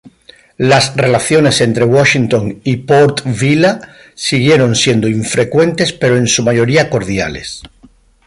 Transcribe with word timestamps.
Las 0.57 0.97
relaciones 0.97 1.61
entre 1.61 1.83
Washington 1.83 2.59
y 2.63 2.77
Port-Vila 2.77 3.93
siguieron 4.15 4.73
siendo 4.75 5.07
infrecuentes 5.07 5.93
pero 5.93 6.17
en 6.17 6.27
su 6.27 6.41
mayoría 6.41 6.89
cordiales. 6.89 7.61